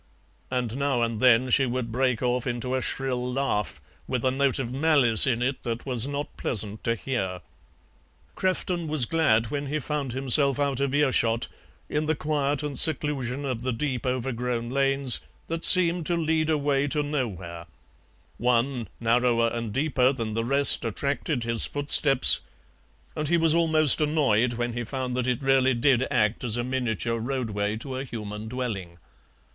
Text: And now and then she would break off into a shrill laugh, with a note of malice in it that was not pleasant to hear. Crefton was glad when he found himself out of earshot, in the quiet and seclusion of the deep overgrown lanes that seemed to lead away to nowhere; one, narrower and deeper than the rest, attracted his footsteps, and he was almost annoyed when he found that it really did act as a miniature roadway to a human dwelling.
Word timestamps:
And 0.49 0.77
now 0.77 1.03
and 1.03 1.19
then 1.19 1.51
she 1.51 1.67
would 1.67 1.91
break 1.91 2.23
off 2.23 2.47
into 2.47 2.73
a 2.73 2.81
shrill 2.81 3.31
laugh, 3.33 3.79
with 4.07 4.25
a 4.25 4.31
note 4.31 4.57
of 4.57 4.73
malice 4.73 5.27
in 5.27 5.43
it 5.43 5.61
that 5.61 5.85
was 5.85 6.07
not 6.07 6.35
pleasant 6.37 6.83
to 6.85 6.95
hear. 6.95 7.41
Crefton 8.35 8.87
was 8.87 9.05
glad 9.05 9.51
when 9.51 9.67
he 9.67 9.77
found 9.77 10.13
himself 10.13 10.59
out 10.59 10.79
of 10.79 10.95
earshot, 10.95 11.49
in 11.87 12.07
the 12.07 12.15
quiet 12.15 12.63
and 12.63 12.79
seclusion 12.79 13.45
of 13.45 13.61
the 13.61 13.71
deep 13.71 14.07
overgrown 14.07 14.71
lanes 14.71 15.21
that 15.45 15.63
seemed 15.63 16.07
to 16.07 16.17
lead 16.17 16.49
away 16.49 16.87
to 16.87 17.03
nowhere; 17.03 17.67
one, 18.39 18.87
narrower 18.99 19.49
and 19.49 19.71
deeper 19.71 20.11
than 20.11 20.33
the 20.33 20.43
rest, 20.43 20.83
attracted 20.83 21.43
his 21.43 21.67
footsteps, 21.67 22.39
and 23.15 23.27
he 23.27 23.37
was 23.37 23.53
almost 23.53 24.01
annoyed 24.01 24.53
when 24.53 24.73
he 24.73 24.83
found 24.83 25.15
that 25.15 25.27
it 25.27 25.43
really 25.43 25.75
did 25.75 26.07
act 26.09 26.43
as 26.43 26.57
a 26.57 26.63
miniature 26.63 27.19
roadway 27.19 27.77
to 27.77 27.97
a 27.97 28.03
human 28.03 28.47
dwelling. 28.47 28.97